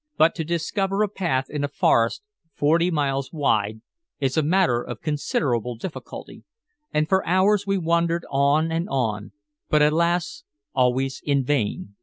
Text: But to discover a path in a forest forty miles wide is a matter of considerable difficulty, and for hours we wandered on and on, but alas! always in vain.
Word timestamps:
But 0.17 0.33
to 0.33 0.43
discover 0.43 1.03
a 1.03 1.07
path 1.07 1.47
in 1.47 1.63
a 1.63 1.67
forest 1.67 2.23
forty 2.55 2.89
miles 2.89 3.31
wide 3.31 3.81
is 4.19 4.35
a 4.35 4.41
matter 4.41 4.81
of 4.81 4.99
considerable 4.99 5.75
difficulty, 5.75 6.43
and 6.91 7.07
for 7.07 7.23
hours 7.23 7.67
we 7.67 7.77
wandered 7.77 8.25
on 8.31 8.71
and 8.71 8.89
on, 8.89 9.31
but 9.69 9.83
alas! 9.83 10.43
always 10.73 11.21
in 11.23 11.43
vain. 11.45 11.97